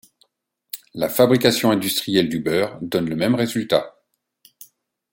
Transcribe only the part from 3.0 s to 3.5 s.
le même